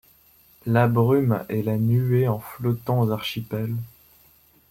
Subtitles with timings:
[0.65, 3.75] La brume -et la nuée en flottants archipels